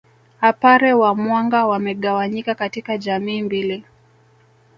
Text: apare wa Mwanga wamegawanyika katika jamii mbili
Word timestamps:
apare 0.41 0.93
wa 0.93 1.15
Mwanga 1.15 1.65
wamegawanyika 1.65 2.55
katika 2.55 2.97
jamii 2.97 3.41
mbili 3.43 3.83